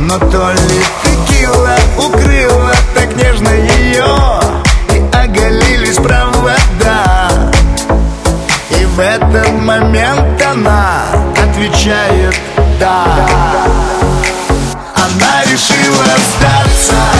[0.00, 4.40] Но то ли текила укрыла так нежно ее
[4.94, 7.30] И оголились провода.
[8.70, 11.04] И в этот момент она
[11.36, 12.34] отвечает
[12.80, 13.04] «да»
[14.94, 16.04] Она решила
[16.36, 17.17] сдаться sun.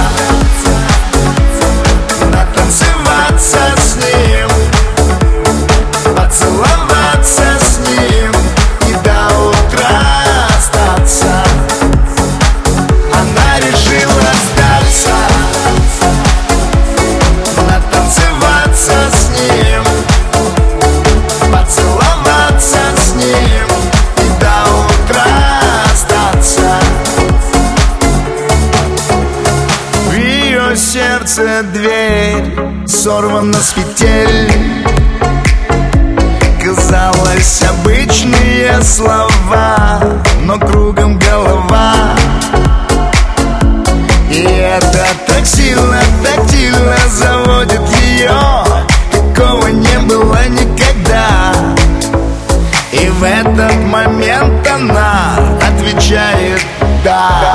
[33.09, 34.52] Сорвана с петель
[36.62, 39.98] Казалось, обычные слова
[40.42, 41.94] Но кругом голова.
[44.30, 48.30] И это так сильно, тактильно заводит ее
[49.11, 51.54] Такого не было никогда.
[52.92, 56.61] И в этот момент она отвечает
[57.02, 57.47] «да»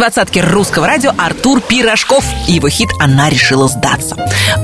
[0.00, 4.16] Двадцатке русского радио Артур Пирожков и его хит «Она решила сдаться».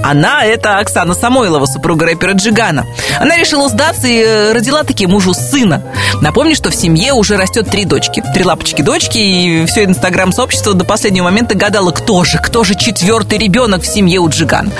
[0.02, 2.86] Она– это Оксана Самойлова, супруга рэпера Джигана.
[3.20, 5.82] Она решила сдаться и э, родила таки мужу сына.
[6.20, 8.22] Напомню, что в семье уже растет три дочки.
[8.34, 13.82] Три лапочки-дочки, и все инстаграм-сообщество до последнего момента гадало, кто же, кто же четвертый ребенок
[13.82, 14.70] в семье у Джигана.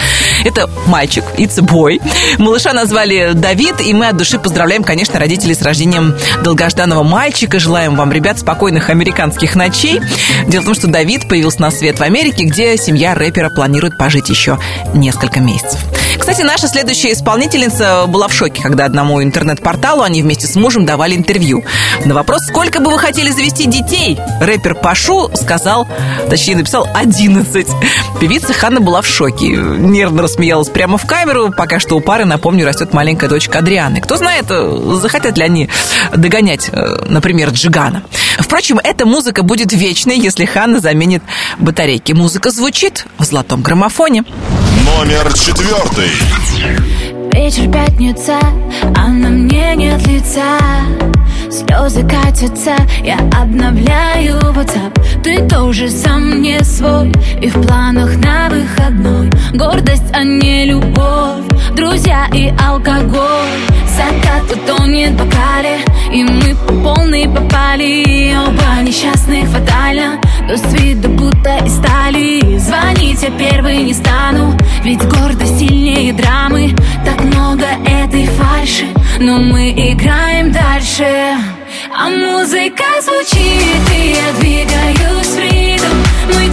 [0.45, 2.01] Это мальчик, boy.
[2.39, 7.59] Малыша назвали Давид, и мы от души поздравляем, конечно, родителей с рождением долгожданного мальчика.
[7.59, 10.01] Желаем вам, ребят, спокойных американских ночей.
[10.47, 14.29] Дело в том, что Давид появился на свет в Америке, где семья рэпера планирует пожить
[14.29, 14.59] еще
[14.95, 15.81] несколько месяцев.
[16.27, 21.15] Кстати, наша следующая исполнительница была в шоке, когда одному интернет-порталу они вместе с мужем давали
[21.15, 21.63] интервью.
[22.05, 25.87] На вопрос, сколько бы вы хотели завести детей, рэпер Пашу сказал,
[26.29, 27.69] точнее написал 11.
[28.21, 32.67] Певица Ханна была в шоке, нервно рассмеялась прямо в камеру, пока что у пары, напомню,
[32.67, 34.01] растет маленькая дочка Адрианы.
[34.01, 35.69] Кто знает, э, захотят ли они
[36.13, 38.03] догонять, э, например, Джигана.
[38.41, 41.23] Впрочем, эта музыка будет вечной, если Ханна заменит
[41.61, 42.15] батарейки.
[42.15, 44.25] Музыка звучит в золотом граммофоне.
[44.87, 46.11] Номер четвертый.
[47.33, 48.39] Вечер пятница,
[48.97, 50.59] а на мне нет лица.
[51.51, 55.23] Слезы катятся, я обновляю WhatsApp.
[55.23, 57.13] Ты тоже сам не свой
[57.43, 59.29] И в планах на выходной.
[59.55, 63.59] Гордость, а не любовь Друзья и алкоголь.
[63.97, 65.79] Закат утонет в бокале
[66.13, 68.37] И мы по полной попали.
[68.37, 72.59] Оба несчастных фатально Но с виду будто из стали.
[72.59, 74.56] Звонить я первый не стану
[74.87, 76.73] Ведь гордость сильнее драмы.
[77.05, 78.85] Так много этой фальши.
[79.19, 81.35] Но мы играем дальше.
[81.93, 85.97] А музыка звучит И я двигаюсь в ритм.
[86.33, 86.49] Мой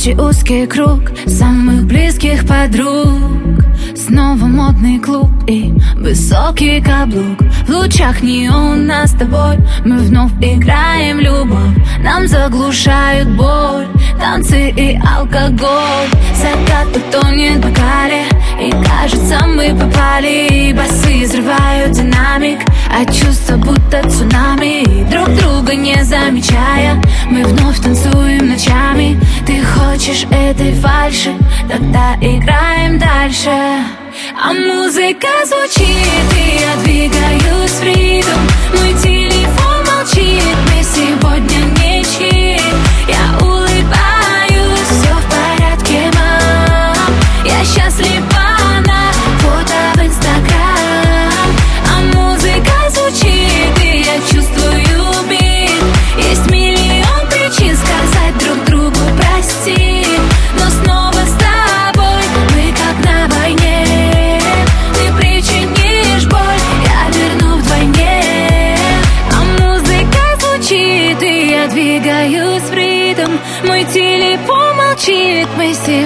[0.00, 3.62] Ночи узкий круг самых близких подруг.
[3.94, 7.38] Снова модный клуб и высокий каблук.
[7.66, 9.58] В лучах неона с тобой.
[9.84, 11.76] Мы вновь играем любовь.
[12.02, 13.88] Нам заглушают боль.
[14.18, 16.08] Танцы и алкоголь.
[16.34, 17.68] Закат утонет в
[18.58, 20.72] И кажется мы попали.
[20.72, 22.60] Басы взрывают динамик
[22.92, 27.00] А чувства будто цунами Друг друга не замечая.
[27.30, 29.20] Мы вновь танцуем ночами.
[29.46, 31.32] Ты хочешь этой фальши?
[31.68, 33.50] Тогда играем дальше.
[33.50, 35.86] А музыка звучит,
[36.36, 38.40] и я двигаюсь в ритм.
[38.76, 39.19] Мой телефон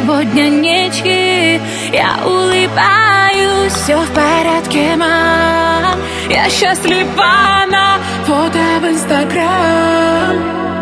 [0.04, 1.60] сегодня ничьи
[1.92, 5.98] Я улыбаюсь, все в порядке, мам.
[6.28, 10.73] Я счастлива на фото в Инстаграм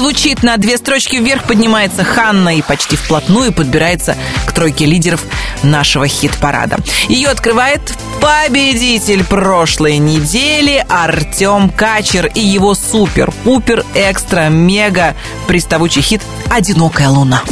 [0.00, 5.20] звучит, на две строчки вверх поднимается Ханна и почти вплотную подбирается к тройке лидеров
[5.62, 6.78] нашего хит-парада.
[7.08, 7.82] Ее открывает
[8.18, 15.14] победитель прошлой недели Артем Качер и его супер-пупер экстра мега
[15.46, 17.42] приставучий хит «Одинокая луна».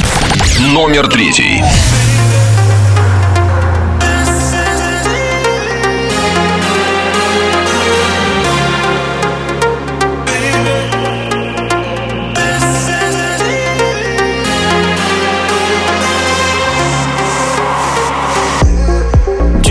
[0.59, 1.63] Номер третий.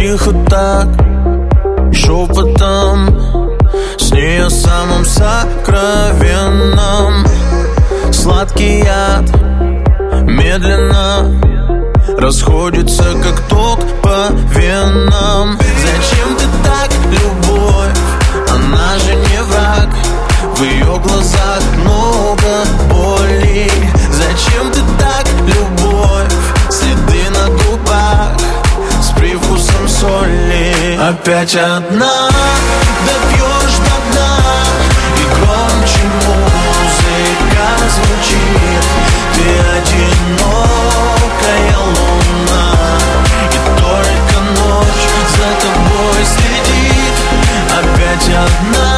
[0.09, 0.89] Тихо так,
[1.93, 3.11] шепотом
[3.99, 6.47] С ней о самом сокровенном
[8.11, 9.29] Сладкий яд
[10.23, 11.31] медленно
[12.17, 15.59] Расходится, как ток по венам.
[15.59, 17.99] Зачем ты так, любовь?
[18.51, 19.91] Она же не враг.
[20.57, 23.71] В ее глазах много боли.
[24.11, 24.78] Зачем ты
[31.09, 32.29] Опять одна,
[33.07, 34.31] допьешь до дна.
[35.17, 38.85] И громче музыка звучит.
[39.33, 39.47] Ты
[39.79, 40.99] одинокая
[41.79, 42.67] луна.
[43.51, 47.17] И только ночь за тобой следит.
[47.73, 48.89] Опять одна,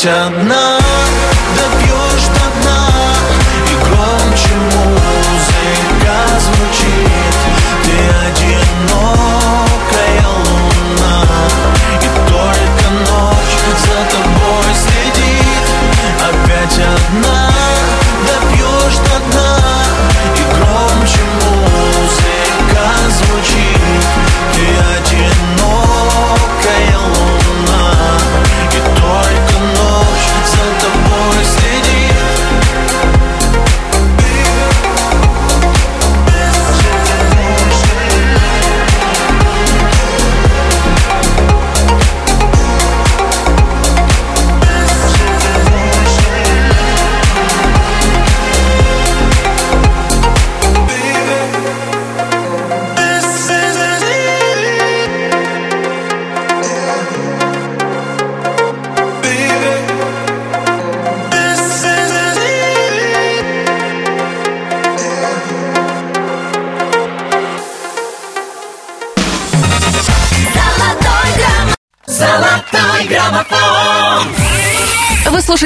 [0.00, 0.59] Опять одна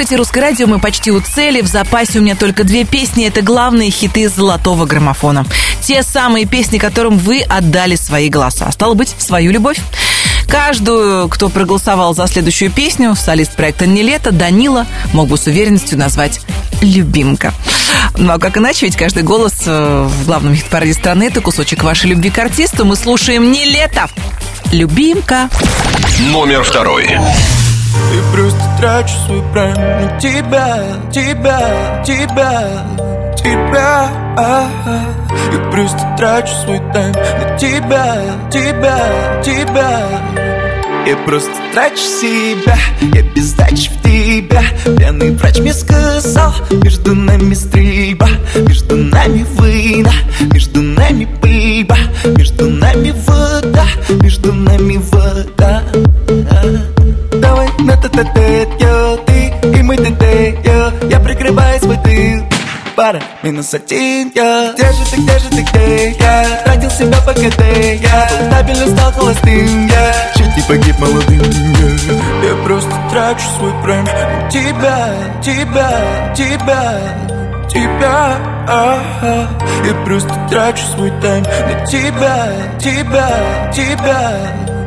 [0.05, 1.61] слушаете «Русское радио», мы почти у цели.
[1.61, 3.25] В запасе у меня только две песни.
[3.25, 5.45] Это главные хиты золотого граммофона.
[5.81, 8.65] Те самые песни, которым вы отдали свои голоса.
[8.67, 9.79] А стало быть, свою любовь.
[10.47, 15.97] Каждую, кто проголосовал за следующую песню, солист проекта «Не лето» Данила мог бы с уверенностью
[15.97, 16.41] назвать
[16.81, 17.51] «любимка».
[18.15, 22.11] Ну а как иначе, ведь каждый голос э, в главном хит-параде страны– это кусочек вашей
[22.11, 22.85] любви к артисту.
[22.85, 24.07] Мы слушаем «Не лето».
[24.71, 25.49] «Любимка».
[26.31, 27.17] Номер второй.
[28.13, 30.77] И просто трачу свой прайм на тебя,
[31.11, 32.67] тебя, тебя,
[33.35, 34.09] тебя.
[34.37, 38.15] Я просто трачу свой тайм на тебя,
[38.51, 40.54] тебя, тебя
[41.05, 42.75] Я просто трачу себя,
[43.13, 44.63] я без в тебя.
[44.97, 46.51] Пьяный врач мне сказал,
[46.83, 50.13] между нами стрельба Между нами война,
[50.51, 51.97] между нами пыльба
[52.37, 53.85] Между нами вода,
[54.21, 55.83] между нами вода.
[57.33, 62.54] Давай на тет тет йо, ты и тет йо Я прикрываю свой тыл
[62.95, 64.73] пара, минус один я.
[64.73, 66.61] Где же ты, где же ты, где я?
[66.63, 67.61] Тратил себя по КТ,
[68.01, 68.29] я.
[68.49, 70.13] Стабильно стал холостым, я.
[70.35, 72.49] Чуть не погиб молодым, я.
[72.49, 74.05] Я просто трачу свой прайм.
[74.49, 75.09] Тебя,
[75.43, 77.35] тебя, тебя
[77.67, 79.49] тебя ага.
[79.85, 81.43] Я просто трачу свой тайм.
[81.43, 82.47] На тебя,
[82.79, 84.84] тебя, тебя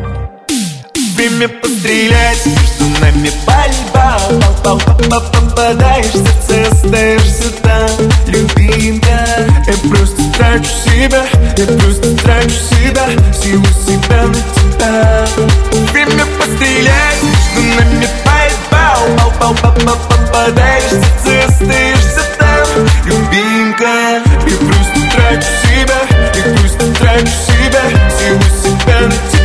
[1.18, 4.20] Время пострелять, между нами пальба
[4.62, 4.80] Пал, пал,
[5.10, 7.90] пал, попадаешь в сердце, остаешься там.
[8.28, 9.26] Любимка,
[9.66, 11.24] я просто трачу себя
[11.56, 15.26] Я просто трачу себя, силу себя на тебя.
[15.92, 22.86] Время пострелять, между нами пальба Пал, пал, пал, пал, попадаешь в сердце, остаешься там.
[23.06, 26.00] Любимка, я просто трачу себя
[26.36, 27.82] Я просто трачу себя,
[28.20, 29.38] силу себя на тебя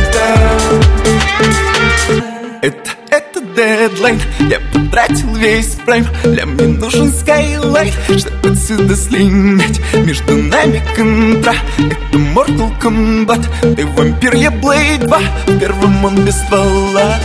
[2.62, 9.80] это, это дедлайн Я потратил весь прайм Для мне нужен скайлайт Чтобы отсюда слинять.
[9.94, 13.74] Между нами контра Это Mortal Kombat.
[13.76, 17.18] Ты вампир, я Блейд 2 В первом он без ствола.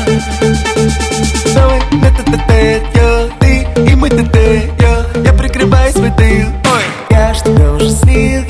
[1.53, 2.51] Давай, это ТТ,
[2.95, 4.35] я Ты и мы ТТ,
[4.81, 5.05] я.
[5.23, 8.43] Я прикрываю свой тыл Ой, я ж тебя уже слил,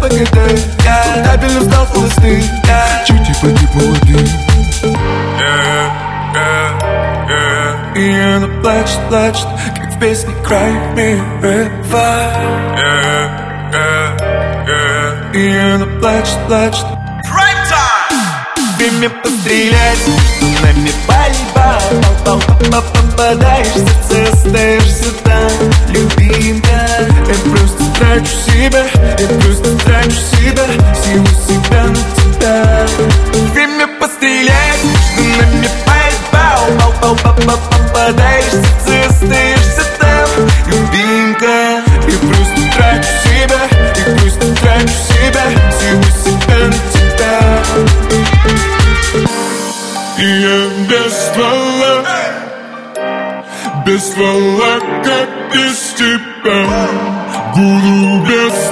[0.00, 0.36] КТ
[0.84, 4.28] Я стабильно стал холостым Я чуть не погиб молодым
[7.94, 9.46] И она плачет, плачет,
[9.76, 12.60] как в песне Cry Me River
[15.34, 16.86] И она плачет, плачет
[18.78, 19.98] Время пострелять,
[20.62, 21.78] нами пальба
[22.24, 22.40] Пал, пал,
[22.70, 25.50] пал, попадаешь в сердце, остаешься там
[25.88, 26.79] Любимка,
[28.00, 28.84] трачу себя
[29.18, 30.66] Я просто трачу себя,
[31.04, 32.86] силу себя на тебя.
[33.52, 40.28] Время пострелять, между нами пальба Пал, пал, пал, пал, попадаешь в сердце, остаешься там
[40.66, 43.62] Любимка, я просто трачу себя
[43.96, 45.44] Я просто трачу себя,
[45.78, 47.36] силу себя на тебя.
[50.18, 50.58] И я
[50.88, 51.94] без ствола
[53.86, 57.09] Без ствола, как без тебя
[57.60, 58.70] Буду без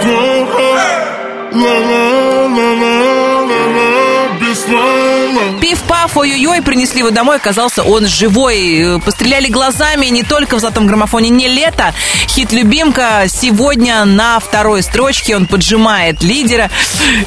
[4.40, 8.98] Без ствола Пиф-паф, ой-ой-ой, принесли его домой, оказался он живой.
[9.04, 11.92] Постреляли глазами не только в золотом граммофоне «Не лето».
[12.28, 16.70] Хит «Любимка» сегодня на второй строчке, он поджимает лидера.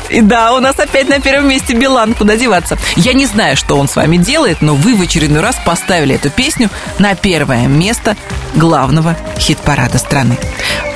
[0.09, 2.79] И да, у нас опять на первом месте Билан, куда деваться.
[2.95, 6.31] Я не знаю, что он с вами делает, но вы в очередной раз поставили эту
[6.31, 8.17] песню на первое место
[8.55, 10.38] главного хит-парада страны.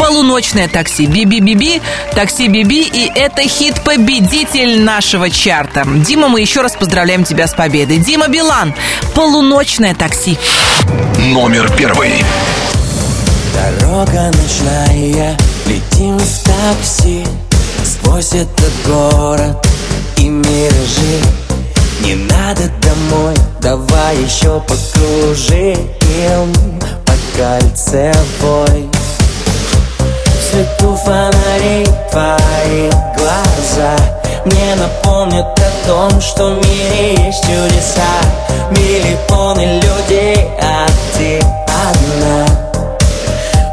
[0.06, 1.82] Полуночное такси Би-би-би-би,
[2.14, 5.84] такси Би-би, и это хит-победитель нашего чарта.
[5.84, 7.98] Дима, мы еще раз поздравляем тебя с победой.
[7.98, 8.76] Дима Билан,
[9.16, 10.38] полуночное такси.
[11.18, 12.24] Номер первый.
[13.82, 17.26] Дорога ночная, летим в такси
[17.84, 19.68] Сквозь этот город
[20.18, 21.20] и миражи
[22.02, 25.80] Не надо домой, давай еще покружим
[27.06, 28.88] По кольцевой
[30.56, 33.96] свету фонарей твои глаза.
[34.46, 38.02] Мне напомнят о том, что в мире есть чудеса.
[38.72, 40.88] Миллионы людей, а
[41.18, 42.46] ты одна.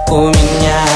[0.09, 0.92] У меня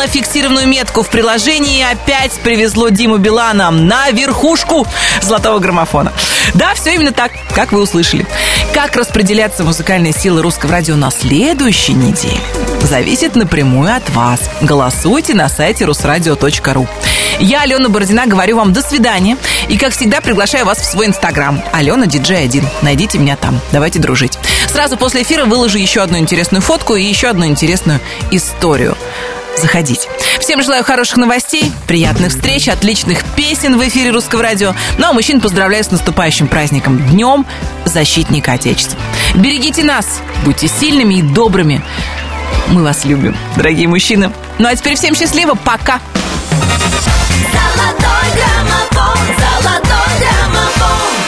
[0.00, 4.86] на фиксированную метку в приложении опять привезло Диму Билана на верхушку
[5.20, 6.10] золотого граммофона.
[6.54, 8.26] Да, все именно так, как вы услышали.
[8.72, 12.40] Как распределяться музыкальные силы русского радио на следующей неделе?
[12.80, 14.40] Зависит напрямую от вас.
[14.62, 16.88] Голосуйте на сайте русрадио.ру.
[17.38, 19.36] Я, Алена Бородина, говорю вам до свидания.
[19.68, 21.62] И, как всегда, приглашаю вас в свой инстаграм.
[21.72, 22.64] Алена Диджей 1.
[22.82, 23.60] Найдите меня там.
[23.70, 24.38] Давайте дружить.
[24.68, 28.00] Сразу после эфира выложу еще одну интересную фотку и еще одну интересную
[28.30, 28.96] историю
[29.60, 30.08] заходить.
[30.40, 34.74] Всем желаю хороших новостей, приятных встреч, отличных песен в эфире Русского радио.
[34.98, 37.46] Ну а мужчин поздравляю с наступающим праздником Днем
[37.84, 38.98] Защитника Отечества.
[39.34, 41.82] Берегите нас, будьте сильными и добрыми.
[42.68, 44.32] Мы вас любим, дорогие мужчины.
[44.58, 46.00] Ну а теперь всем счастливо, пока!
[47.52, 51.19] Золотой граммофон, золотой граммофон.